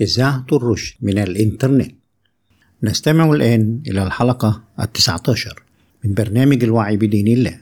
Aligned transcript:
إذاعة 0.00 0.46
الرشد 0.52 0.94
من 1.02 1.18
الإنترنت. 1.18 1.94
نستمع 2.82 3.32
الآن 3.32 3.80
إلى 3.86 4.02
الحلقة 4.02 4.62
التسعة 4.80 5.22
عشر 5.28 5.62
من 6.04 6.14
برنامج 6.14 6.64
الوعي 6.64 6.96
بدين 6.96 7.28
الله 7.28 7.58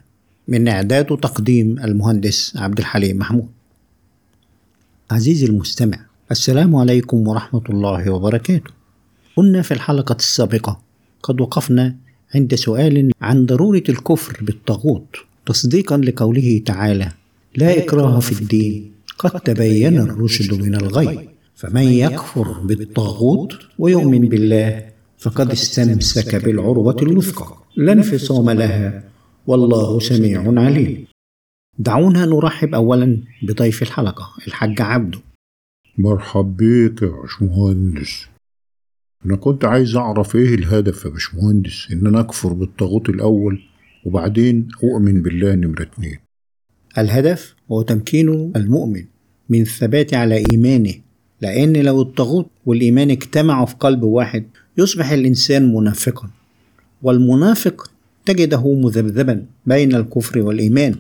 من 0.48 0.68
إعداد 0.68 1.12
وتقديم 1.12 1.78
المهندس 1.78 2.56
عبد 2.56 2.78
الحليم 2.78 3.18
محمود. 3.18 3.48
عزيزي 5.10 5.46
المستمع 5.46 5.98
السلام 6.30 6.76
عليكم 6.76 7.28
ورحمة 7.28 7.62
الله 7.70 8.10
وبركاته. 8.10 8.70
كنا 9.36 9.62
في 9.62 9.74
الحلقة 9.74 10.16
السابقة 10.16 10.80
قد 11.22 11.40
وقفنا 11.40 11.96
عند 12.34 12.54
سؤال 12.54 13.12
عن 13.20 13.46
ضرورة 13.46 13.82
الكفر 13.88 14.44
بالطاغوت 14.44 15.16
تصديقا 15.46 15.96
لقوله 15.96 16.62
تعالى 16.66 17.12
لا 17.56 17.78
إكراه 17.78 18.20
في 18.20 18.32
الدين 18.40 18.92
قد 19.18 19.40
تبين 19.40 19.98
الرشد 19.98 20.54
من 20.54 20.74
الغي. 20.74 21.35
فمن 21.56 21.82
يكفر 21.82 22.52
بالطاغوت 22.52 23.58
ويؤمن 23.78 24.28
بالله 24.28 24.92
فقد 25.18 25.50
استمسك 25.50 26.44
بالعروة 26.44 26.96
الوثقى. 27.02 27.56
لا 27.76 27.92
انفصام 27.92 28.50
لها. 28.50 29.04
والله 29.46 30.00
سميع 30.00 30.60
عليم. 30.60 31.06
دعونا 31.78 32.26
نرحب 32.26 32.74
أولا 32.74 33.22
بضيف 33.42 33.82
الحلقة 33.82 34.32
الحاج 34.46 34.80
عبده. 34.80 35.18
مرحب 35.98 36.56
بيك 36.56 37.02
يا 37.02 37.08
باشمهندس. 37.08 38.26
أنا 39.26 39.36
كنت 39.36 39.64
عايز 39.64 39.96
أعرف 39.96 40.36
إيه 40.36 40.54
الهدف 40.54 41.04
يا 41.04 41.10
باشمهندس؟ 41.10 41.88
إن 41.92 42.06
أنا 42.06 42.20
أكفر 42.20 42.52
بالطاغوت 42.52 43.08
الأول 43.08 43.62
وبعدين 44.04 44.68
أؤمن 44.84 45.22
بالله 45.22 45.54
نمرة 45.54 45.82
اتنين. 45.82 46.18
الهدف 46.98 47.54
هو 47.72 47.82
تمكين 47.82 48.52
المؤمن 48.56 49.04
من 49.48 49.60
الثبات 49.60 50.14
على 50.14 50.44
إيمانه 50.52 50.94
لأن 51.40 51.76
لو 51.76 52.02
الطاغوت 52.02 52.46
والإيمان 52.66 53.10
اجتمعوا 53.10 53.66
في 53.66 53.74
قلب 53.80 54.02
واحد 54.02 54.44
يصبح 54.78 55.10
الإنسان 55.10 55.74
منافقا. 55.74 56.30
والمنافق 57.02 57.90
تجده 58.26 58.72
مذبذبا 58.74 59.44
بين 59.66 59.94
الكفر 59.94 60.38
والإيمان. 60.38 60.94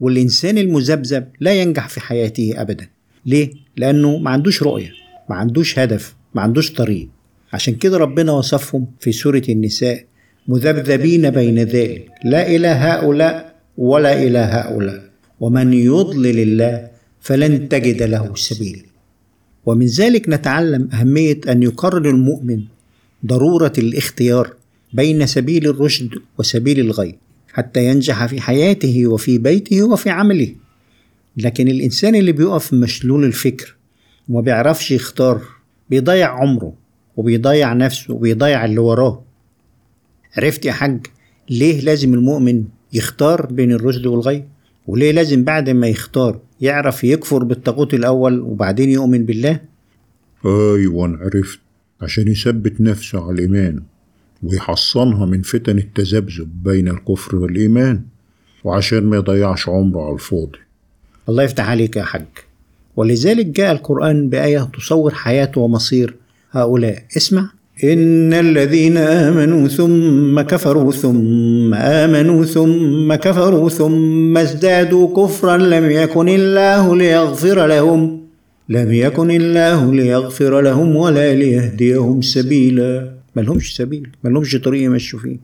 والإنسان 0.00 0.58
المذبذب 0.58 1.28
لا 1.40 1.54
ينجح 1.62 1.88
في 1.88 2.00
حياته 2.00 2.54
أبدا. 2.56 2.88
ليه؟ 3.26 3.50
لأنه 3.76 4.18
ما 4.18 4.30
عندوش 4.30 4.62
رؤية 4.62 4.90
ما 5.30 5.36
عندوش 5.36 5.78
هدف 5.78 6.14
ما 6.34 6.42
عندوش 6.42 6.72
طريق. 6.72 7.08
عشان 7.52 7.74
كده 7.74 7.96
ربنا 7.96 8.32
وصفهم 8.32 8.86
في 9.00 9.12
سورة 9.12 9.42
النساء 9.48 10.04
مذبذبين 10.48 11.30
بين 11.30 11.58
ذلك 11.58 12.08
لا 12.24 12.46
إلى 12.46 12.68
هؤلاء 12.68 13.54
ولا 13.78 14.22
إلى 14.22 14.38
هؤلاء. 14.38 15.02
ومن 15.40 15.72
يضلل 15.72 16.38
الله 16.38 16.90
فلن 17.20 17.68
تجد 17.68 18.02
له 18.02 18.34
سبيلا. 18.34 18.91
ومن 19.66 19.86
ذلك 19.86 20.28
نتعلم 20.28 20.88
أهمية 20.92 21.40
أن 21.48 21.62
يقرر 21.62 22.10
المؤمن 22.10 22.62
ضرورة 23.26 23.72
الاختيار 23.78 24.54
بين 24.92 25.26
سبيل 25.26 25.66
الرشد 25.66 26.10
وسبيل 26.38 26.80
الغي 26.80 27.18
حتى 27.52 27.86
ينجح 27.86 28.26
في 28.26 28.40
حياته 28.40 29.06
وفي 29.06 29.38
بيته 29.38 29.82
وفي 29.82 30.10
عمله. 30.10 30.54
لكن 31.36 31.68
الإنسان 31.68 32.14
اللي 32.14 32.32
بيقف 32.32 32.74
مشلول 32.74 33.24
الفكر 33.24 33.76
وما 34.28 34.40
بيعرفش 34.40 34.90
يختار 34.90 35.42
بيضيع 35.90 36.30
عمره 36.30 36.74
وبيضيع 37.16 37.72
نفسه 37.72 38.14
وبيضيع 38.14 38.64
اللي 38.64 38.78
وراه. 38.78 39.24
عرفت 40.36 40.66
يا 40.66 40.72
حاج 40.72 41.06
ليه 41.50 41.80
لازم 41.80 42.14
المؤمن 42.14 42.64
يختار 42.92 43.46
بين 43.46 43.72
الرشد 43.72 44.06
والغي؟ 44.06 44.44
وليه 44.86 45.12
لازم 45.12 45.44
بعد 45.44 45.70
ما 45.70 45.86
يختار 45.86 46.40
يعرف 46.62 47.04
يكفر 47.04 47.44
بالطاغوت 47.44 47.94
الأول 47.94 48.40
وبعدين 48.40 48.90
يؤمن 48.90 49.26
بالله؟ 49.26 49.60
أيوة 50.46 51.18
عرفت. 51.20 51.58
عشان 52.00 52.28
يثبت 52.28 52.80
نفسه 52.80 53.24
على 53.24 53.32
الإيمان 53.32 53.82
ويحصنها 54.42 55.26
من 55.26 55.42
فتن 55.42 55.78
التذبذب 55.78 56.62
بين 56.64 56.88
الكفر 56.88 57.36
والإيمان 57.36 58.02
وعشان 58.64 59.04
ما 59.04 59.16
يضيعش 59.16 59.68
عمره 59.68 60.04
على 60.04 60.14
الفاضي. 60.14 60.58
الله 61.28 61.42
يفتح 61.42 61.68
عليك 61.68 61.96
يا 61.96 62.02
حاج. 62.02 62.26
ولذلك 62.96 63.46
جاء 63.46 63.72
القرآن 63.72 64.28
بآية 64.28 64.70
تصور 64.78 65.14
حياة 65.14 65.52
ومصير 65.56 66.16
هؤلاء. 66.50 67.04
اسمع. 67.16 67.50
إن 67.84 68.32
الذين 68.32 68.96
آمنوا 68.96 69.68
ثم 69.68 70.40
كفروا 70.40 70.92
ثم 70.92 71.74
آمنوا 71.74 72.44
ثم 72.44 73.14
كفروا 73.14 73.68
ثم 73.68 74.36
ازدادوا 74.38 75.16
كفرا 75.26 75.56
لم 75.56 75.90
يكن 75.90 76.28
الله 76.28 76.96
ليغفر 76.96 77.66
لهم 77.66 78.20
لم 78.68 78.92
يكن 78.92 79.30
الله 79.30 79.94
ليغفر 79.94 80.60
لهم 80.60 80.96
ولا 80.96 81.34
ليهديهم 81.34 82.22
سبيلا. 82.22 83.10
ملهمش 83.36 83.76
سبيل 83.76 84.08
ملهمش 84.24 84.56
طريق 84.56 84.82
يمشوا 84.82 85.18
فيه 85.18 85.36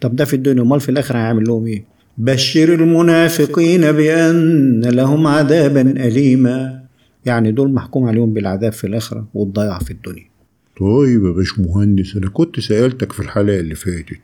طب 0.00 0.16
ده 0.16 0.24
في 0.24 0.34
الدنيا 0.36 0.62
امال 0.62 0.80
في 0.80 0.88
الآخرة 0.88 1.18
هيعمل 1.18 1.44
لهم 1.44 1.66
إيه؟ 1.66 1.84
بشر 2.18 2.74
المنافقين 2.74 3.92
بأن 3.92 4.80
لهم 4.84 5.26
عذابا 5.26 5.80
اليما. 5.80 6.80
يعني 7.24 7.52
دول 7.52 7.72
محكوم 7.72 8.04
عليهم 8.04 8.32
بالعذاب 8.32 8.72
في 8.72 8.86
الآخرة 8.86 9.26
والضياع 9.34 9.78
في 9.78 9.90
الدنيا. 9.90 10.33
طيب 10.80 11.24
يا 11.24 11.30
باشمهندس 11.30 12.16
أنا 12.16 12.28
كنت 12.28 12.60
سألتك 12.60 13.12
في 13.12 13.20
الحلقة 13.20 13.60
اللي 13.60 13.74
فاتت 13.74 14.18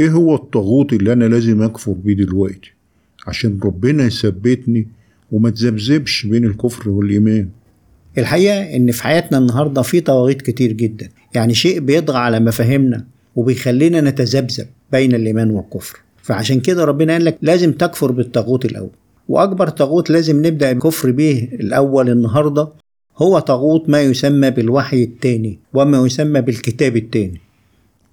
إيه 0.00 0.10
هو 0.10 0.34
الطاغوت 0.34 0.92
اللي 0.92 1.12
أنا 1.12 1.24
لازم 1.24 1.62
أكفر 1.62 1.92
بيه 1.92 2.14
دلوقتي؟ 2.14 2.72
عشان 3.26 3.60
ربنا 3.64 4.04
يثبتني 4.04 4.88
وما 5.32 5.50
تذبذبش 5.50 6.26
بين 6.26 6.44
الكفر 6.44 6.90
والإيمان. 6.90 7.48
الحقيقة 8.18 8.76
إن 8.76 8.90
في 8.92 9.02
حياتنا 9.02 9.38
النهارده 9.38 9.82
في 9.82 10.00
طواغيت 10.00 10.42
كتير 10.42 10.72
جدا. 10.72 11.08
يعني 11.34 11.54
شيء 11.54 11.80
بيطغى 11.80 12.18
على 12.18 12.40
مفاهيمنا 12.40 13.04
وبيخلينا 13.36 14.00
نتذبذب 14.00 14.66
بين 14.92 15.14
الإيمان 15.14 15.50
والكفر. 15.50 15.98
فعشان 16.22 16.60
كده 16.60 16.84
ربنا 16.84 17.12
قال 17.12 17.24
لك 17.24 17.38
لازم 17.42 17.72
تكفر 17.72 18.12
بالطاغوت 18.12 18.64
الأول. 18.64 18.90
وأكبر 19.28 19.68
طاغوت 19.68 20.10
لازم 20.10 20.46
نبدأ 20.46 20.70
الكفر 20.72 21.10
به 21.10 21.48
الأول 21.52 22.10
النهارده 22.10 22.68
هو 23.16 23.38
طاغوت 23.38 23.88
ما 23.88 24.02
يسمى 24.02 24.50
بالوحي 24.50 25.02
التاني 25.04 25.58
وما 25.74 26.06
يسمى 26.06 26.40
بالكتاب 26.40 26.96
التاني. 26.96 27.40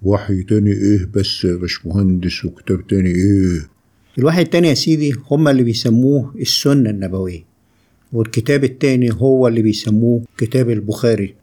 وحي 0.02 0.42
تاني 0.42 0.72
إيه 0.72 1.08
بس 1.14 1.44
يا 1.44 1.54
باشمهندس 1.54 2.44
وكتاب 2.44 2.86
تاني 2.86 3.08
إيه؟ 3.10 3.68
الوحي 4.18 4.42
التاني 4.42 4.68
يا 4.68 4.74
سيدي 4.74 5.14
هم 5.30 5.48
اللي 5.48 5.62
بيسموه 5.62 6.34
السنة 6.40 6.90
النبوية 6.90 7.44
والكتاب 8.12 8.64
التاني 8.64 9.10
هو 9.12 9.48
اللي 9.48 9.62
بيسموه 9.62 10.22
كتاب 10.38 10.70
البخاري. 10.70 11.34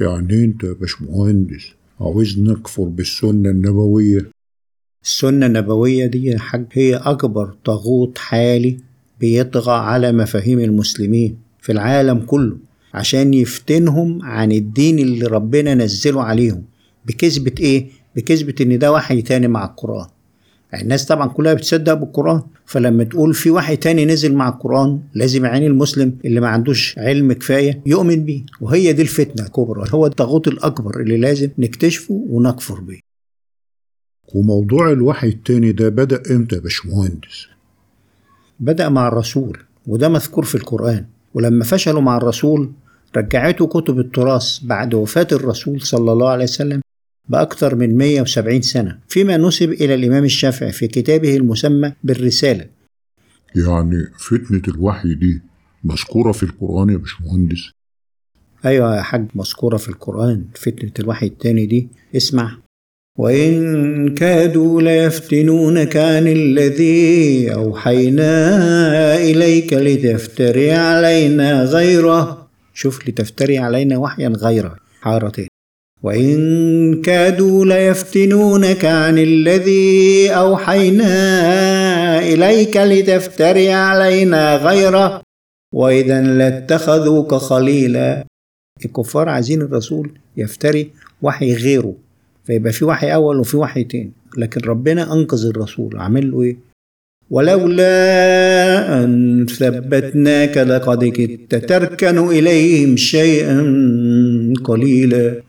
يعني 0.00 0.44
أنت 0.44 0.64
يا 0.64 0.72
باشمهندس 0.72 1.72
عاوزني 2.00 2.52
أكفر 2.52 2.82
بالسنة 2.84 3.50
النبوية؟ 3.50 4.30
السنة 5.04 5.46
النبوية 5.46 6.06
دي 6.06 6.24
يا 6.26 6.38
حاج 6.38 6.66
هي 6.72 6.94
أكبر 6.94 7.54
طاغوت 7.64 8.18
حالي 8.18 8.76
بيطغى 9.20 9.72
على 9.72 10.12
مفاهيم 10.12 10.60
المسلمين 10.60 11.36
في 11.60 11.72
العالم 11.72 12.18
كله. 12.18 12.56
عشان 12.94 13.34
يفتنهم 13.34 14.22
عن 14.22 14.52
الدين 14.52 14.98
اللي 14.98 15.26
ربنا 15.26 15.74
نزله 15.74 16.22
عليهم. 16.22 16.64
بكذبة 17.06 17.52
إيه؟ 17.60 17.88
بكذبة 18.16 18.54
إن 18.60 18.78
ده 18.78 18.92
وحي 18.92 19.22
تاني 19.22 19.48
مع 19.48 19.64
القرآن. 19.64 20.06
يعني 20.72 20.84
الناس 20.84 21.06
طبعا 21.06 21.28
كلها 21.28 21.54
بتصدق 21.54 21.94
بالقرآن. 21.94 22.42
فلما 22.66 23.04
تقول 23.04 23.34
في 23.34 23.50
وحي 23.50 23.76
تاني 23.76 24.04
نزل 24.04 24.34
مع 24.34 24.48
القرآن 24.48 25.00
لازم 25.14 25.44
يعني 25.44 25.66
المسلم 25.66 26.18
اللي 26.24 26.40
ما 26.40 26.48
عندوش 26.48 26.98
علم 26.98 27.32
كفاية 27.32 27.80
يؤمن 27.86 28.24
بيه. 28.24 28.42
وهي 28.60 28.92
دي 28.92 29.02
الفتنة 29.02 29.46
الكبرى 29.46 29.84
هو 29.90 30.06
الطاغوت 30.06 30.48
الأكبر 30.48 31.00
اللي 31.00 31.16
لازم 31.16 31.48
نكتشفه 31.58 32.24
ونكفر 32.28 32.80
بيه. 32.80 33.00
وموضوع 34.34 34.92
الوحي 34.92 35.28
التاني 35.28 35.72
ده 35.72 35.88
بدأ 35.88 36.22
إمتى 36.30 36.56
يا 36.56 36.60
باشمهندس؟ 36.60 37.46
بدأ 38.60 38.88
مع 38.88 39.08
الرسول 39.08 39.58
وده 39.86 40.08
مذكور 40.08 40.44
في 40.44 40.54
القرآن. 40.54 41.06
ولما 41.34 41.64
فشلوا 41.64 42.00
مع 42.00 42.16
الرسول 42.16 42.72
رجعته 43.16 43.66
كتب 43.66 43.98
التراث 43.98 44.58
بعد 44.62 44.94
وفاة 44.94 45.26
الرسول 45.32 45.80
صلى 45.82 46.12
الله 46.12 46.28
عليه 46.28 46.44
وسلم 46.44 46.80
بأكثر 47.28 47.74
من 47.74 47.96
170 47.98 48.62
سنة 48.62 48.98
فيما 49.08 49.36
نسب 49.36 49.70
إلى 49.72 49.94
الإمام 49.94 50.24
الشافعي 50.24 50.72
في 50.72 50.88
كتابه 50.88 51.36
المسمى 51.36 51.92
بالرسالة. 52.04 52.66
يعني 53.56 54.06
فتنة 54.18 54.62
الوحي 54.68 55.14
دي 55.14 55.42
مذكورة 55.84 56.32
في 56.32 56.42
القرآن 56.42 56.90
يا 56.90 56.96
باشمهندس؟ 56.96 57.70
أيوة 58.64 58.96
يا 58.96 59.02
حاج 59.02 59.26
مذكورة 59.34 59.76
في 59.76 59.88
القرآن. 59.88 60.44
فتنة 60.54 60.92
الوحي 60.98 61.26
التاني 61.26 61.66
دي 61.66 61.88
اسمع. 62.16 62.56
وإن 63.20 64.14
كادوا 64.14 64.82
ليفتنونك 64.82 65.96
عن 65.96 66.26
الذي 66.26 67.54
أوحينا 67.54 68.32
إليك 69.16 69.72
لتفتري 69.72 70.72
علينا 70.72 71.64
غيره. 71.64 72.48
شوف 72.74 73.08
لتفتري 73.08 73.58
علينا 73.58 73.96
وحيا 73.96 74.28
غيره 74.28 74.76
حارتين 75.00 75.46
وإن 76.02 77.02
كادوا 77.02 77.64
ليفتنونك 77.64 78.84
عن 78.84 79.18
الذي 79.18 80.30
أوحينا 80.30 81.12
إليك 82.18 82.76
لتفتري 82.76 83.72
علينا 83.72 84.56
غيره. 84.56 85.22
وإذا 85.74 86.20
لاتخذوك 86.20 87.34
خليلا. 87.34 88.24
الكفار 88.84 89.28
عايزين 89.28 89.62
الرسول 89.62 90.10
يفتري 90.36 90.90
وحي 91.22 91.54
غيره. 91.54 91.94
فيبقى 92.50 92.72
في 92.72 92.84
وحي 92.84 93.14
أول 93.14 93.40
وفي 93.40 93.56
وحي 93.56 93.84
تاني. 93.84 94.12
لكن 94.36 94.60
ربنا 94.60 95.12
أنقذ 95.12 95.46
الرسول. 95.46 95.98
عمل 95.98 96.30
له 96.30 96.42
إيه؟ 96.42 96.56
ولولا 97.30 99.04
أن 99.04 99.46
ثبتناك 99.46 100.58
لقد 100.58 101.04
كدت 101.04 101.54
تركن 101.54 102.18
إليهم 102.18 102.96
شيئا 102.96 103.62
قليلا. 104.64 105.42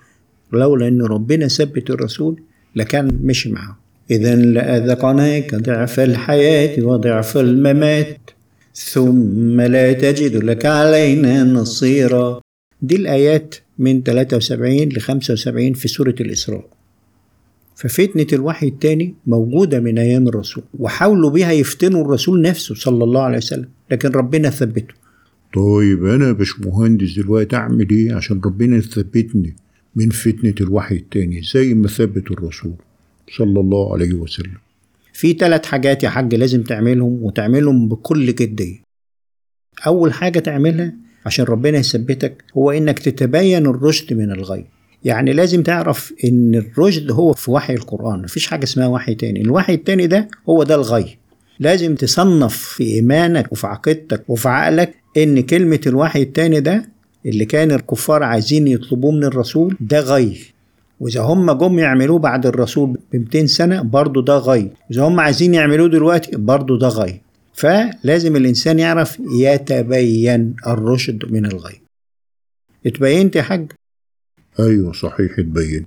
لولا 0.54 0.88
أن 0.88 1.02
ربنا 1.02 1.48
ثبت 1.48 1.90
الرسول 1.90 2.42
لكان 2.76 3.20
مشي 3.24 3.50
معه. 3.50 3.80
اذا 4.12 4.36
لأذقناك 4.36 5.56
ضعف 5.56 6.00
الحياة 6.00 6.84
وضعف 6.84 7.38
الممات 7.38 8.30
ثم 8.76 9.62
لا 9.62 9.94
تجد 9.94 10.36
لك 10.36 10.66
علينا 10.66 11.44
نصيرا. 11.44 12.42
دي 12.82 12.96
الآيات 12.96 13.56
من 13.80 14.04
73 14.04 14.90
ل 14.90 15.00
75 15.00 15.74
في 15.74 15.88
سورة 15.88 16.16
الإسراء. 16.22 16.81
ففتنة 17.82 18.28
الوحي 18.34 18.68
الثاني 18.68 19.16
موجودة 19.28 19.80
من 19.80 19.98
أيام 19.98 20.28
الرسول 20.28 20.64
وحاولوا 20.80 21.30
بها 21.30 21.52
يفتنوا 21.52 22.02
الرسول 22.06 22.42
نفسه 22.42 22.76
صلى 22.76 23.04
الله 23.04 23.22
عليه 23.22 23.38
وسلم 23.38 23.70
لكن 23.92 24.10
ربنا 24.10 24.50
ثبته. 24.50 24.94
طيب 25.56 26.06
يا 26.06 26.32
باشمهندس 26.32 27.20
دلوقتي 27.20 27.56
أعمل 27.56 27.90
إيه 27.90 28.14
عشان 28.14 28.42
ربنا 28.46 28.78
يثبتني 28.78 29.56
من 29.96 30.10
فتنة 30.10 30.56
الوحي 30.62 30.96
التاني؟ 30.96 31.42
زي 31.54 31.74
ما 31.74 31.88
ثبت 31.88 32.32
الرسول 32.32 32.74
صلى 33.38 33.60
الله 33.60 33.94
عليه 33.94 34.14
وسلم. 34.14 34.58
في 35.14 35.34
ثلاث 35.34 35.66
حاجات 35.66 36.04
يا 36.04 36.10
حاج 36.10 36.36
لازم 36.36 36.64
تعملهم 36.64 37.24
وتعملهم 37.24 37.90
بكل 37.90 38.36
جدية. 38.36 38.78
أول 39.88 40.14
حاجة 40.14 40.40
تعملها 40.40 40.94
عشان 41.26 41.46
ربنا 41.46 41.78
يثبتك 41.78 42.44
هو 42.58 42.72
إنك 42.72 43.00
تتبين 43.00 43.66
الرشد 43.68 44.14
من 44.14 44.32
الغي. 44.32 44.66
يعني 45.04 45.34
لازم 45.34 45.64
تعرف 45.64 46.14
إن 46.26 46.56
الرشد 46.56 47.12
هو 47.12 47.34
في 47.34 47.52
وحي 47.52 47.74
القرآن 47.74 48.22
مفيش 48.22 48.48
حاجة 48.48 48.64
اسمها 48.64 48.88
وحي 48.88 49.16
تاني. 49.16 49.42
الوحي 49.42 49.74
التاني 49.74 50.08
ده 50.08 50.28
هو 50.50 50.64
ده 50.64 50.76
الغي. 50.76 51.18
لازم 51.60 51.96
تصنف 51.96 52.58
في 52.58 52.84
إيمانك 52.84 53.52
وفي 53.52 53.68
عقيدتك 53.68 54.24
وفي 54.28 54.50
عقلك 54.50 54.94
إن 55.18 55.42
كلمة 55.42 55.80
الوحي 55.88 56.22
التاني 56.22 56.60
ده 56.60 56.90
اللي 57.26 57.46
كان 57.46 57.72
الكفار 57.72 58.24
عايزين 58.24 58.68
يطلبوه 58.68 59.12
من 59.12 59.24
الرسول 59.24 59.78
ده 59.80 60.00
غي. 60.00 60.38
وإذا 61.00 61.22
هم 61.22 61.52
جم 61.52 61.80
يعملوه 61.80 62.20
بعد 62.20 62.46
الرسول 62.46 62.98
ب 63.14 63.16
200 63.16 63.46
سنة 63.46 63.82
برضه 63.82 64.22
ده 64.22 64.38
غي. 64.38 64.72
اذا 64.92 65.02
هم 65.04 65.20
عايزين 65.20 65.54
يعملوه 65.54 65.90
دلوقتي 65.90 66.38
برضه 66.38 66.80
ده 66.80 66.88
غي. 66.88 67.22
فلازم 67.54 68.36
الإنسان 68.36 68.80
يعرف 68.80 69.18
يتبين 69.40 70.56
الرشد 70.68 71.32
من 71.32 71.46
الغي. 71.46 71.82
اتبينت 72.86 73.36
يا 73.36 73.42
حاج؟ 73.42 73.72
أيوه 74.60 74.94
صحيح 74.94 75.40
اتبين 75.40 75.86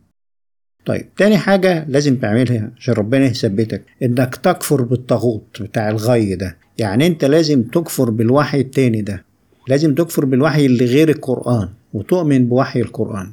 طيب 0.86 1.14
تاني 1.16 1.38
حاجة 1.38 1.84
لازم 1.88 2.16
تعملها 2.16 2.70
عشان 2.76 2.94
ربنا 2.94 3.24
يثبتك 3.26 3.82
إنك 4.02 4.36
تكفر 4.36 4.82
بالطاغوت 4.82 5.62
بتاع 5.62 5.88
الغي 5.90 6.34
ده. 6.34 6.56
يعني 6.78 7.06
أنت 7.06 7.24
لازم 7.24 7.62
تكفر 7.62 8.10
بالوحي 8.10 8.60
التاني 8.60 9.02
ده. 9.02 9.24
لازم 9.68 9.94
تكفر 9.94 10.24
بالوحي 10.24 10.66
اللي 10.66 10.84
غير 10.84 11.08
القرآن 11.08 11.68
وتؤمن 11.92 12.48
بوحي 12.48 12.80
القرآن. 12.80 13.32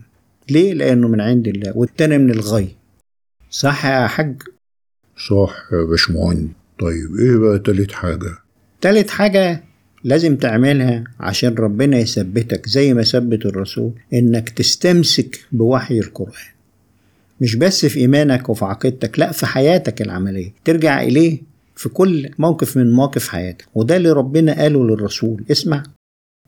ليه؟ 0.50 0.74
لأنه 0.74 1.08
من 1.08 1.22
عند 1.22 1.48
الله 1.48 1.78
والتاني 1.78 2.18
من 2.18 2.32
الغي. 2.32 2.76
صح 3.50 3.86
يا 3.86 4.08
حاج؟ 4.08 4.42
صح 5.30 5.56
يا 5.74 5.84
باشمهندس. 5.90 6.54
طيب 6.80 7.16
إيه 7.20 7.38
بقى 7.38 7.60
تالت 7.60 7.92
حاجة؟ 7.92 8.38
تالت 8.82 9.10
حاجة 9.10 9.64
لازم 10.04 10.36
تعملها 10.36 11.04
عشان 11.20 11.56
ربنا 11.56 11.98
يثبتك 11.98 12.70
زي 12.70 12.94
ما 12.94 13.04
ثبت 13.04 13.46
الرسول 13.46 13.92
إنك 14.14 14.50
تستمسك 14.50 15.40
بوحي 15.52 16.00
القرآن. 16.00 16.52
مش 17.42 17.56
بس 17.56 17.86
في 17.86 18.00
إيمانك 18.00 18.50
وفي 18.50 18.66
عقيدتك 18.66 19.20
لا 19.20 19.32
في 19.32 19.46
حياتك 19.46 20.02
العملية. 20.02 20.54
ترجع 20.66 21.04
إليه 21.04 21.38
في 21.76 21.90
كل 21.90 22.30
موقف 22.40 22.78
من 22.78 22.92
مواقف 22.92 23.28
حياتك. 23.28 23.66
وده 23.76 23.96
اللي 23.98 24.12
ربنا 24.12 24.62
قاله 24.62 24.88
للرسول. 24.88 25.44
اسمع. 25.52 25.84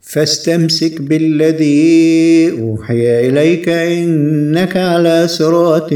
فاستمسك 0.02 1.00
بالذي 1.00 2.50
أوحي 2.60 3.28
إليك 3.28 3.68
إنك 3.68 4.76
على 4.76 5.28
صراط 5.28 5.92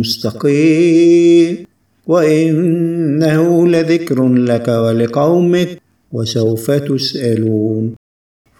مستقيم. 0.00 1.64
وإنه 2.06 3.68
لذكر 3.68 4.28
لك 4.28 4.68
ولقومك 4.68 5.83
وسوف 6.14 6.70
تسألون. 6.70 7.94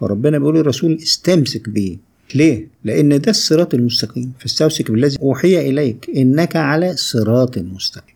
فربنا 0.00 0.38
بيقول 0.38 0.56
للرسول 0.56 0.94
استمسك 1.02 1.68
بيه. 1.68 1.96
ليه؟ 2.34 2.68
لأن 2.84 3.20
ده 3.20 3.30
الصراط 3.30 3.74
المستقيم. 3.74 4.32
فاستمسك 4.38 4.90
بالذي 4.90 5.16
أوحي 5.22 5.70
إليك 5.70 6.10
إنك 6.16 6.56
على 6.56 6.96
صراط 6.96 7.58
مستقيم. 7.58 8.14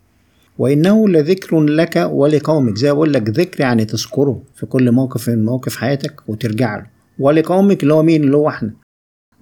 وإنه 0.58 1.08
لذكر 1.08 1.60
لك 1.60 2.08
ولقومك. 2.10 2.76
زي 2.76 2.92
بقول 2.92 3.12
لك 3.12 3.28
ذكر 3.28 3.60
يعني 3.60 3.84
تذكره 3.84 4.42
في 4.56 4.66
كل 4.66 4.92
موقف 4.92 5.28
من 5.28 5.44
مواقف 5.44 5.76
حياتك 5.76 6.28
وترجع 6.28 6.76
له. 6.76 6.86
ولقومك 7.18 7.82
اللي 7.82 7.94
هو 7.94 8.02
مين؟ 8.02 8.24
اللي 8.24 8.36
هو 8.36 8.48
إحنا. 8.48 8.70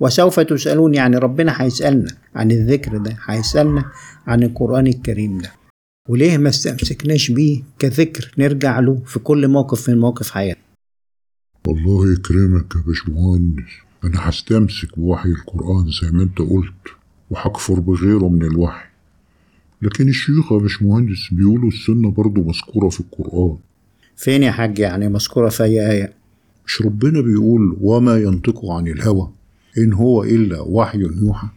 وسوف 0.01 0.41
تسألون 0.41 0.95
يعني 0.95 1.17
ربنا 1.17 1.63
هيسألنا 1.63 2.11
عن 2.35 2.51
الذكر 2.51 2.99
ده 2.99 3.17
هيسألنا 3.25 3.85
عن 4.27 4.43
القرآن 4.43 4.87
الكريم 4.87 5.39
ده. 5.39 5.51
وليه 6.09 6.39
ما 6.39 6.49
استمسكناش 6.49 7.31
بيه 7.31 7.63
كذكر؟ 7.79 8.33
نرجع 8.39 8.81
له 8.81 9.03
في 9.07 9.19
كل 9.19 9.49
موقف 9.49 9.91
من 9.91 9.99
مواقف 9.99 10.31
حياتنا. 10.31 10.63
الله 11.69 12.13
يكرمك 12.13 12.75
يا 12.77 12.81
باشمهندس. 12.87 13.73
أنا 14.05 14.29
هستمسك 14.29 14.99
بوحي 14.99 15.29
القرآن 15.29 15.91
زي 16.03 16.11
ما 16.11 16.23
أنت 16.23 16.39
قلت 16.39 16.97
وهكفر 17.31 17.81
بغيره 17.81 18.29
من 18.29 18.43
الوحي. 18.43 18.87
لكن 19.83 20.09
الشيوخ 20.09 20.53
يا 20.53 20.59
باشمهندس 20.59 21.29
بيقولوا 21.33 21.69
السنة 21.69 22.11
برضه 22.11 22.43
مذكورة 22.43 22.89
في 22.89 23.01
القرآن. 23.01 23.57
فين 24.17 24.43
يا 24.43 24.51
حاج؟ 24.51 24.79
يعني 24.79 25.09
مذكورة 25.09 25.49
في 25.49 25.65
أي 25.65 25.91
آية؟ 25.91 26.13
مش 26.67 26.83
ربنا 26.83 27.21
بيقول 27.21 27.77
وما 27.81 28.19
ينطق 28.19 28.67
عن 28.71 28.87
الهوى 28.89 29.31
إن 29.79 29.93
هو 29.93 30.25
إلا 30.25 30.61
وحي 30.61 30.99
يوحى؟ 30.99 31.49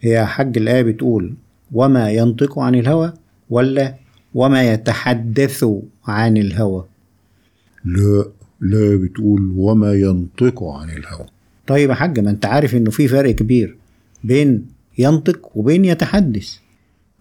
هي 0.00 0.10
يا 0.10 0.24
حاج 0.24 0.58
الآية 0.58 0.82
بتقول 0.82 1.34
وما 1.72 2.10
ينطق 2.10 2.58
عن 2.58 2.74
الهوى؟ 2.74 3.12
ولا 3.50 3.94
وما 4.34 4.72
يتحدث 4.72 5.64
عن 6.06 6.36
الهوى. 6.36 6.84
لا 7.84 8.24
لا 8.60 8.96
بتقول 8.96 9.52
وما 9.56 9.92
ينطق 9.94 10.64
عن 10.64 10.90
الهوى. 10.90 11.26
طيب 11.66 11.90
يا 11.90 11.94
حاج 11.94 12.20
ما 12.20 12.30
انت 12.30 12.46
عارف 12.46 12.74
انه 12.74 12.90
في 12.90 13.08
فرق 13.08 13.34
كبير 13.34 13.76
بين 14.24 14.66
ينطق 14.98 15.50
وبين 15.54 15.84
يتحدث. 15.84 16.56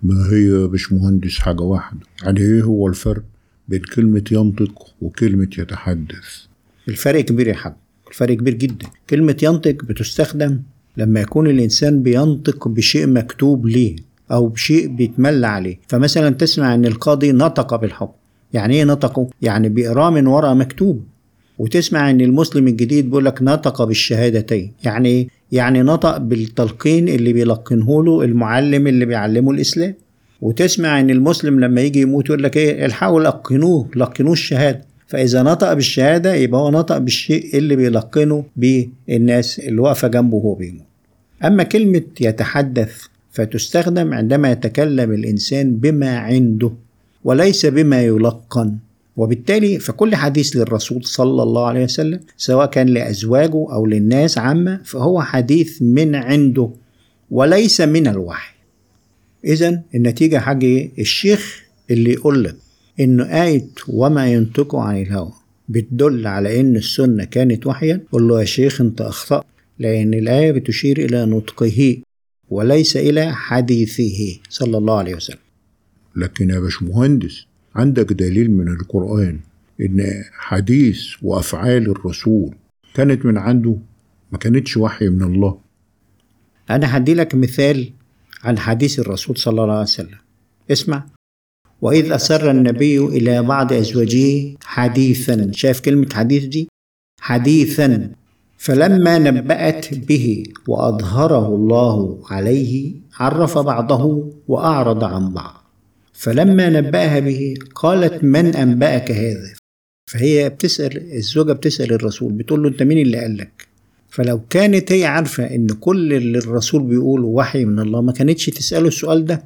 ما 0.04 0.30
هي 0.32 0.44
يا 0.44 0.66
باشمهندس 0.66 1.40
حاجة 1.40 1.62
واحدة؟ 1.62 2.00
يعني 2.24 2.40
إيه 2.40 2.64
هو 2.64 2.88
الفرق 2.88 3.24
بين 3.68 3.82
كلمة 3.82 4.24
ينطق 4.32 4.94
وكلمة 5.02 5.50
يتحدث؟ 5.58 6.46
الفرق 6.88 7.22
كبير 7.22 7.48
يا 7.48 7.54
حاج 7.54 7.74
الفرق 8.08 8.38
كبير 8.38 8.54
جدا. 8.54 8.88
كلمة 9.10 9.38
ينطق 9.44 9.84
بتستخدم 9.84 10.60
لما 10.98 11.20
يكون 11.22 11.48
الإنسان 11.48 12.04
بينطق 12.04 12.68
بشيء 12.68 13.08
مكتوب 13.08 13.68
ليه. 13.68 13.96
أو 14.32 14.48
بشيء 14.48 14.88
بيتملى 14.88 15.48
عليه. 15.48 15.80
فمثلا 15.88 16.30
تسمع 16.30 16.74
أن 16.76 16.86
القاضي 16.86 17.32
نطق 17.32 17.76
بالحكم. 17.76 18.14
يعني 18.54 18.76
إيه 18.76 18.84
نطقه؟ 18.84 19.28
يعني 19.42 19.70
بيقراه 19.70 20.10
من 20.10 20.28
ورا 20.28 20.54
مكتوب. 20.54 21.04
وتسمع 21.58 22.10
إن 22.10 22.22
المسلم 22.22 22.68
الجديد 22.68 23.06
بيقول 23.06 23.26
لك 23.26 23.42
نطق 23.42 23.84
بالشهادتين. 23.84 24.72
يعني 24.84 25.10
إيه؟ 25.10 25.28
يعني 25.52 25.82
نطق 25.82 26.18
بالتلقين 26.18 27.08
اللي 27.10 27.34
بيلقنه 27.34 28.04
له 28.04 28.24
المعلم 28.24 28.88
اللي 28.88 29.06
بيعلمه 29.06 29.52
الإسلام. 29.52 29.94
وتسمع 30.42 31.00
إن 31.00 31.10
المسلم 31.10 31.60
لما 31.60 31.82
يجي 31.82 32.02
يموت 32.02 32.26
يقول 32.26 32.44
لك 32.44 32.58
إيه؟ 32.58 32.86
الحقوا 32.86 33.22
لقنوه 33.22 33.88
لقنوه 33.96 34.34
الشهادة. 34.34 34.86
فإذا 35.08 35.44
نطق 35.44 35.74
بالشهادة 35.74 36.34
يبقى 36.34 36.62
هو 36.62 36.72
نطق 36.72 36.98
بالشيء 36.98 37.58
اللي 37.58 37.76
بيلقنه 37.76 38.44
بالناس 38.56 39.60
اللي 39.60 39.82
واقفة 39.82 40.08
جنبه 40.08 40.36
وهو 40.36 40.56
بيموت. 40.56 40.86
أما 41.46 41.64
كلمة 41.64 42.02
يتحدث 42.22 43.02
فتستخدم 43.38 44.14
عندما 44.14 44.52
يتكلم 44.52 45.12
الإنسان 45.12 45.76
بما 45.76 46.18
عنده 46.18 46.72
وليس 47.24 47.66
بما 47.66 48.04
يلقن. 48.04 48.78
وبالتالي 49.18 49.80
فكل 49.80 50.16
حديث 50.16 50.56
للرسول 50.56 51.06
صلى 51.06 51.44
الله 51.44 51.68
عليه 51.68 51.84
وسلم 51.84 52.20
سواء 52.38 52.66
كان 52.66 52.88
لأزواجه 52.88 53.74
أو 53.74 53.86
للناس 53.86 54.38
عامة 54.38 54.82
فهو 54.86 55.22
حديث 55.22 55.82
من 55.82 56.16
عنده 56.16 56.70
وليس 57.32 57.82
من 57.82 58.08
الوحي. 58.08 58.54
إذا 59.46 59.82
النتيجة 59.96 60.38
حاجة 60.38 60.66
إيه؟ 60.66 60.92
الشيخ 61.00 61.64
اللي 61.92 62.14
يقول 62.14 62.44
لك 62.44 62.56
إنه 63.00 63.44
آية 63.44 63.68
وما 63.88 64.28
ينطق 64.28 64.76
عن 64.76 65.02
الهوى 65.02 65.34
بتدل 65.70 66.28
على 66.28 66.60
إن 66.60 66.76
السنة 66.76 67.24
كانت 67.24 67.68
وحيا 67.68 68.02
قل 68.12 68.28
له 68.28 68.40
يا 68.40 68.46
شيخ 68.46 68.82
أنت 68.82 69.02
أخطأت 69.02 69.44
لأن 69.80 70.14
الآية 70.14 70.52
بتشير 70.52 70.98
إلى 70.98 71.26
نطقه. 71.26 71.98
وليس 72.50 72.98
إلى 72.98 73.36
حديثه. 73.36 74.40
صلى 74.50 74.78
الله 74.78 74.98
عليه 74.98 75.16
وسلم. 75.16 75.40
لكن 76.16 76.50
يا 76.50 76.60
باشمهندس 76.60 77.46
عندك 77.76 78.14
دليل 78.14 78.52
من 78.52 78.68
القرآن 78.68 79.40
إن 79.82 80.24
حديث 80.32 81.02
وأفعال 81.22 81.90
الرسول 81.92 82.56
كانت 82.94 83.26
من 83.26 83.38
عنده؟ 83.38 83.78
ما 84.32 84.38
كانتش 84.38 84.78
وحي 84.78 85.10
من 85.10 85.24
الله. 85.24 85.60
أنا 86.70 86.98
هدي 86.98 87.14
لك 87.14 87.36
مثال 87.36 87.92
عن 88.44 88.58
حديث 88.58 89.00
الرسول 89.00 89.38
صلى 89.38 89.62
الله 89.62 89.74
عليه 89.74 89.82
وسلم. 89.84 90.18
اسمع. 90.72 91.06
وإذ 91.82 92.12
أسر 92.12 92.52
النبي 92.52 93.00
إلى 93.00 93.44
بعض 93.44 93.74
أزواجه. 93.74 94.58
حديثا. 94.64 95.52
شايف 95.52 95.80
كلمة 95.80 96.10
حديث 96.14 96.44
دي؟ 96.46 96.68
حديثا. 97.22 98.12
فلما 98.58 99.18
نبأت 99.20 99.94
به 99.94 100.44
وأظهره 100.68 101.48
الله 101.48 102.20
عليه 102.30 102.94
عرف 103.20 103.58
بعضه 103.58 104.34
وأعرض 104.48 105.04
عن 105.04 105.34
بعض. 105.34 105.64
فلما 106.14 106.70
نبأها 106.70 107.20
به 107.20 107.54
قالت 107.76 108.24
من 108.24 108.56
أنبأك 108.56 109.12
هذا؟ 109.12 109.54
فهي 110.12 110.50
بتسأل 110.50 111.14
الزوجة 111.14 111.54
بتسأل 111.54 111.94
الرسول 111.94 112.34
بتقول 112.34 112.64
له 112.64 112.70
أنت 112.70 112.84
مين 112.84 112.98
اللي 112.98 113.18
قال 113.18 113.38
لك؟ 113.38 113.68
فلو 114.10 114.42
كانت 114.50 114.92
هي 114.92 115.06
عارفة 115.06 115.56
إن 115.56 115.68
كل 115.68 116.14
اللي 116.14 116.38
الرسول 116.38 116.84
بيقوله 116.84 117.28
وحي 117.28 117.66
من 117.66 117.80
الله 117.80 118.02
ما 118.02 118.12
كانتش 118.12 118.46
تسأله 118.46 118.88
السؤال 118.88 119.26
ده. 119.26 119.44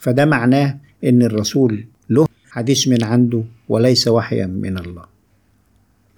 فده 0.00 0.24
معناه 0.24 0.78
إن 1.04 1.22
الرسول 1.22 1.84
له 2.10 2.26
حديث 2.50 2.88
من 2.88 3.04
عنده 3.04 3.44
وليس 3.68 4.08
وحيا 4.08 4.46
من 4.46 4.78
الله. 4.78 5.17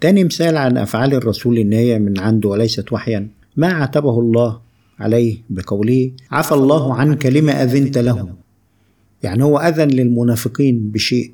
تاني 0.00 0.25
مثال 0.25 0.57
عن 0.57 0.76
أفعال 0.76 1.14
الرسول 1.14 1.59
إن 1.59 1.73
هي 1.73 1.99
من 1.99 2.19
عنده 2.19 2.49
وليست 2.49 2.92
وحيا. 2.92 3.28
ما 3.57 3.73
عاتبه 3.73 4.21
الله 4.21 4.61
عليه 4.99 5.37
بقوله 5.50 6.11
عفى 6.30 6.52
الله 6.52 6.95
عنك 6.95 7.26
لما 7.26 7.62
أذنت 7.62 7.99
لهم 7.99 8.35
يعني 9.23 9.45
هو 9.45 9.59
أذن 9.59 9.88
للمنافقين 9.88 10.90
بشيء 10.90 11.33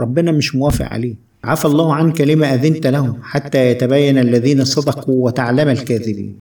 ربنا 0.00 0.32
مش 0.32 0.54
موافق 0.54 0.86
عليه. 0.86 1.14
عفى 1.44 1.64
الله 1.64 1.94
عنك 1.94 2.20
لما 2.20 2.54
أذنت 2.54 2.86
لهم 2.86 3.18
حتى 3.22 3.70
يتبين 3.70 4.18
الذين 4.18 4.64
صدقوا 4.64 5.24
وتعلم 5.24 5.68
الكاذبين 5.68 6.36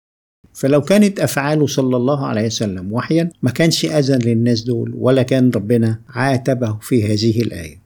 فلو 0.53 0.81
كانت 0.81 1.19
أفعاله 1.19 1.67
صلى 1.67 1.97
الله 1.97 2.25
عليه 2.25 2.45
وسلم 2.45 2.93
وحيا 2.93 3.29
ما 3.41 3.51
كانش 3.51 3.85
أذن 3.85 4.19
للناس 4.19 4.61
دول 4.61 4.93
ولا 4.97 5.23
كان 5.23 5.51
ربنا 5.55 5.99
عاتبه 6.09 6.77
في 6.81 7.13
هذه 7.13 7.41
الآية. 7.41 7.81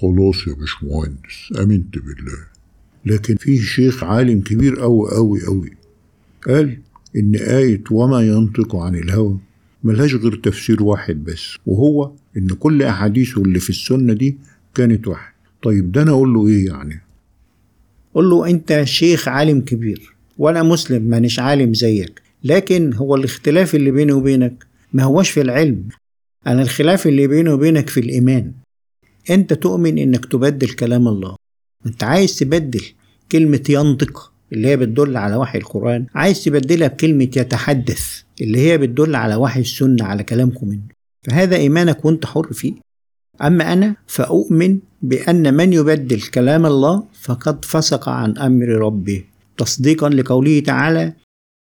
خلاص 0.00 0.46
يا 0.46 0.52
باشمهندس 0.54 1.52
آمنت 1.60 1.98
بالله. 1.98 2.38
لكن 3.06 3.36
في 3.36 3.58
شيخ 3.58 4.04
عالم 4.04 4.40
كبير 4.40 4.82
أوي 4.82 5.12
أوي 5.16 5.46
أوي. 5.46 5.70
قال 6.46 6.78
إن 7.16 7.34
آية 7.34 7.82
وما 7.90 8.20
ينطق 8.20 8.76
عن 8.76 8.94
الهوى 8.94 9.38
ملهاش 9.84 10.14
غير 10.14 10.34
تفسير 10.34 10.82
واحد 10.82 11.24
بس 11.24 11.56
وهو 11.66 12.12
إن 12.36 12.48
كل 12.48 12.82
أحاديثه 12.82 13.42
اللي 13.42 13.60
في 13.60 13.70
السنة 13.70 14.12
دي 14.12 14.36
كانت 14.74 15.08
واحد. 15.08 15.32
طيب 15.62 15.92
ده 15.92 16.02
أنا 16.02 16.10
أقول 16.10 16.34
له 16.34 16.48
إيه 16.48 16.66
يعني؟ 16.66 17.00
قل 18.14 18.24
له 18.24 18.50
أنت 18.50 18.82
شيخ 18.84 19.28
عالم 19.28 19.60
كبير 19.60 20.14
وأنا 20.38 20.62
مسلم 20.62 21.02
مانيش 21.02 21.38
عالم 21.38 21.74
زيك. 21.74 22.22
لكن 22.44 22.92
هو 22.94 23.14
الاختلاف 23.14 23.74
اللي 23.74 23.90
بيني 23.90 24.12
وبينك 24.12 24.66
ما 24.92 25.02
هوش 25.02 25.30
في 25.30 25.40
العلم. 25.40 25.88
أنا 26.46 26.62
الخلاف 26.62 27.06
اللي 27.06 27.26
بيني 27.26 27.50
وبينك 27.50 27.88
في 27.88 28.00
الإيمان. 28.00 28.52
أنت 29.30 29.52
تؤمن 29.52 29.98
إنك 29.98 30.26
تبدل 30.26 30.68
كلام 30.68 31.08
الله. 31.08 31.36
أنت 31.86 32.04
عايز 32.04 32.38
تبدل 32.38 32.82
كلمة 33.32 33.62
ينطق 33.68 34.32
اللي 34.52 34.68
هي 34.68 34.76
بتدل 34.76 35.16
على 35.16 35.36
وحي 35.36 35.58
القرآن 35.58 36.06
عايز 36.14 36.44
تبدلها 36.44 36.88
بكلمة 36.88 37.24
يتحدث 37.36 38.22
اللي 38.40 38.58
هي 38.58 38.78
بتدل 38.78 39.14
على 39.14 39.34
وحي 39.34 39.60
السنة 39.60 40.04
على 40.04 40.22
كلامكم 40.22 40.68
منه 40.68 40.82
فهذا 41.22 41.56
إيمانك 41.56 42.04
وأنت 42.04 42.26
حر 42.26 42.52
فيه. 42.52 42.74
أما 43.42 43.72
أنا 43.72 43.96
فأؤمن 44.06 44.78
بأن 45.02 45.54
من 45.54 45.72
يبدل 45.72 46.20
كلام 46.22 46.66
الله 46.66 47.04
فقد 47.22 47.64
فسق 47.64 48.08
عن 48.08 48.38
أمر 48.38 48.66
ربه. 48.66 49.24
تصديقا 49.56 50.08
لقوله 50.08 50.60
تعالى 50.60 51.12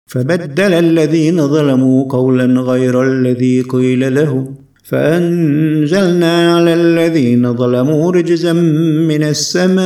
فبدل 0.07 0.73
الذين 0.73 1.49
ظلموا 1.49 2.09
قولا 2.09 2.61
غير 2.61 3.03
الذي 3.03 3.63
قيل 3.63 4.15
لهم 4.15 4.55
فأنزلنا 4.91 6.55
على 6.55 6.75
الذين 6.75 7.57
ظلموا 7.57 8.13
رجزا 8.13 8.53
من 9.11 9.23
السماء 9.23 9.81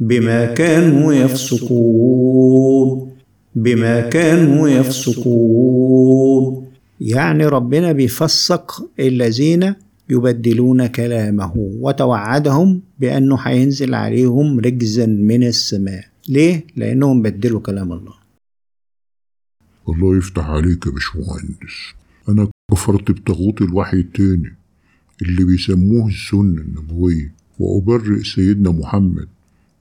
بما 0.00 0.44
كانوا 0.54 1.12
يفسقون 1.14 3.10
بما 3.54 4.00
كانوا 4.00 4.68
يفسقون. 4.68 6.66
يعني 7.00 7.46
ربنا 7.46 7.92
بيفسق 7.92 8.90
الذين 9.00 9.74
يبدلون 10.10 10.86
كلامه 10.86 11.52
وتوعدهم 11.56 12.82
بأنه 12.98 13.36
هينزل 13.36 13.94
عليهم 13.94 14.60
رجزا 14.60 15.06
من 15.06 15.42
السماء. 15.42 16.04
ليه؟ 16.28 16.66
لأنهم 16.76 17.22
بدلوا 17.22 17.60
كلام 17.60 17.92
الله. 17.92 18.14
الله 19.88 20.16
يفتح 20.18 20.50
عليك 20.50 20.86
يا 20.86 20.90
باشمهندس. 20.90 21.94
أنا 22.28 22.48
كفرت 22.74 23.10
بطاغوت 23.10 23.62
الوحي 23.62 24.00
التاني 24.00 24.52
اللي 25.22 25.44
بيسموه 25.44 26.08
السنة 26.08 26.60
النبوية. 26.62 27.34
وأبرئ 27.58 28.22
سيدنا 28.22 28.70
محمد 28.70 29.28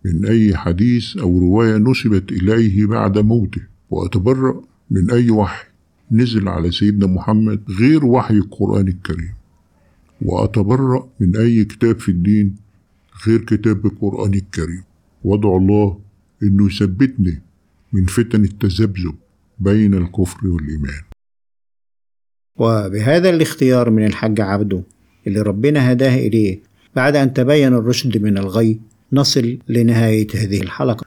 من 0.06 0.26
أي 0.26 0.58
حديث 0.58 1.18
أو 1.18 1.40
رواية 1.40 1.78
نسبت 1.78 2.32
إليه 2.32 2.86
بعد 2.86 3.18
موته. 3.18 3.62
وأتبرأ 3.90 4.62
من 4.92 5.12
أي 5.12 5.30
وحي 5.30 5.66
نزل 6.12 6.48
على 6.48 6.72
سيدنا 6.72 7.08
محمد 7.08 7.60
غير 7.80 8.06
وحي 8.06 8.34
القرآن 8.34 8.88
الكريم. 8.88 9.34
وأتبرأ 10.22 11.10
من 11.20 11.38
أي 11.38 11.66
كتاب 11.66 12.00
في 12.00 12.10
الدين 12.10 12.56
غير 13.28 13.42
كتاب 13.42 13.86
القرآن 13.86 14.34
الكريم. 14.34 14.84
وأدعو 15.24 15.58
الله 15.58 16.00
إنه 16.44 16.66
يثبتني 16.66 17.42
من 17.94 18.06
فتن 18.06 18.44
التذبذب 18.44 19.16
بين 19.60 19.94
الكفر 19.94 20.48
والإيمان. 20.48 21.13
وبهذا 22.58 23.30
الاختيار 23.30 23.90
من 23.90 24.06
الحاج 24.06 24.42
عبده 24.42 24.84
اللي 25.28 25.42
ربنا 25.42 25.92
هداه 25.92 26.16
إليه 26.16 26.60
بعد 26.96 27.16
أن 27.16 27.34
تبين 27.34 27.74
الرشد 27.74 28.18
من 28.18 28.38
الغي 28.38 28.80
نصل 29.14 29.58
لنهاية 29.70 30.28
هذه 30.36 30.62
الحلقة. 30.62 31.06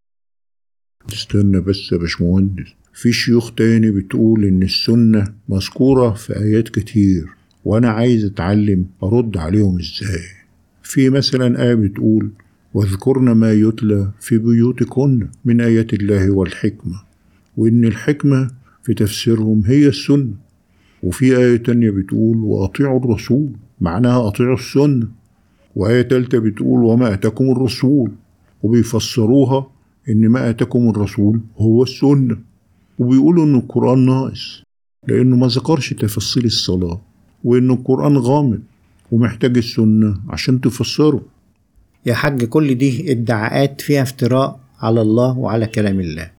استنى 1.12 1.60
بس 1.60 1.92
يا 1.92 1.96
باشمهندس. 1.98 2.66
في 2.94 3.12
شيوخ 3.12 3.54
تاني 3.54 3.90
بتقول 3.90 4.44
إن 4.44 4.62
السنة 4.62 5.34
مذكورة 5.48 6.10
في 6.10 6.36
آيات 6.36 6.68
كتير 6.68 7.26
وأنا 7.64 7.90
عايز 7.90 8.24
أتعلم 8.24 8.86
أرد 9.02 9.36
عليهم 9.36 9.78
إزاي. 9.78 10.24
في 10.82 11.10
مثلا 11.10 11.62
آية 11.62 11.74
بتقول 11.74 12.30
واذكرن 12.74 13.32
ما 13.32 13.52
يتلى 13.52 14.10
في 14.20 14.38
بيوتكن 14.38 15.28
من 15.44 15.60
آيات 15.60 15.94
الله 15.94 16.30
والحكمة 16.30 17.02
وإن 17.56 17.84
الحكمة 17.84 18.50
في 18.84 18.94
تفسيرهم 18.94 19.62
هي 19.66 19.88
السنة. 19.88 20.45
وفي 21.06 21.36
آية 21.36 21.56
تانية 21.56 21.90
بتقول 21.90 22.36
وأطيعوا 22.36 23.00
الرسول 23.00 23.48
معناها 23.80 24.28
أطيعوا 24.28 24.54
السنة. 24.54 25.08
وآية 25.76 26.02
تالتة 26.02 26.38
بتقول 26.38 26.84
وما 26.84 27.14
أتاكم 27.14 27.50
الرسول 27.50 28.10
وبيفسروها 28.62 29.66
إن 30.08 30.28
ما 30.28 30.50
أتاكم 30.50 30.88
الرسول 30.90 31.40
هو 31.58 31.82
السنة. 31.82 32.36
وبيقولوا 32.98 33.44
إن 33.44 33.54
القرآن 33.54 34.06
ناقص 34.06 34.62
لأنه 35.08 35.36
ما 35.36 35.46
ذكرش 35.46 35.92
تفاصيل 35.94 36.44
الصلاة 36.44 37.00
وإن 37.44 37.70
القرآن 37.70 38.16
غامض 38.18 38.60
ومحتاج 39.12 39.56
السنة 39.56 40.16
عشان 40.28 40.60
تفسره. 40.60 41.22
يا 42.06 42.14
حاج 42.14 42.44
كل 42.44 42.74
دي 42.74 43.12
ادعاءات 43.12 43.80
فيها 43.80 44.02
افتراء 44.02 44.60
على 44.80 45.00
الله 45.02 45.38
وعلى 45.38 45.66
كلام 45.66 46.00
الله. 46.00 46.30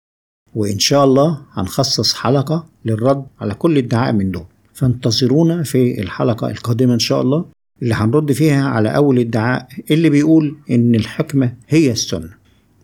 وإن 0.55 0.79
شاء 0.79 1.05
الله 1.05 1.41
هنخصص 1.53 2.15
حلقة 2.15 2.67
للرد 2.85 3.25
على 3.41 3.55
كل 3.55 3.79
ادعاء 3.79 4.13
من 4.13 4.31
دول. 4.31 4.45
فانتظرونا 4.77 5.63
في 5.63 6.01
الحلقة 6.01 6.51
القادمة 6.51 6.95
إن 6.95 6.99
شاء 6.99 7.21
الله 7.23 7.45
اللي 7.83 7.95
هنرد 7.95 8.33
فيها 8.33 8.65
على 8.69 8.89
أول 8.97 9.19
ادعاء 9.19 9.69
اللي 9.91 10.11
بيقول 10.11 10.57
إن 10.71 10.95
الحكمة 10.95 11.55
هي 11.69 11.91
السنة. 11.91 12.31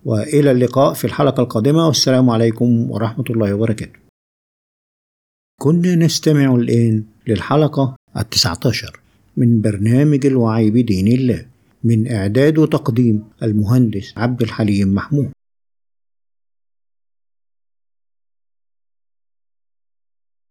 وإلى 0.04 0.50
اللقاء 0.50 0.92
في 0.94 1.04
الحلقة 1.04 1.42
القادمة 1.42 1.87
والسلام 1.87 2.30
عليكم 2.30 2.90
ورحمة 2.90 3.25
الله 3.30 3.54
وبركاته. 3.54 3.99
كنا 5.61 5.94
نستمع 5.94 6.54
الآن 6.54 7.04
للحلقة 7.28 7.96
التسعة 8.16 8.61
عشر 8.66 9.00
من 9.37 9.61
برنامج 9.61 10.26
الوعي 10.26 10.70
بدين 10.70 11.08
الله 11.08 11.46
من 11.84 12.12
إعداد 12.12 12.58
وتقديم 12.58 13.25
المهندس 13.42 14.14
عبد 14.16 14.42
الحليم 14.42 14.94
محمود. 14.94 15.30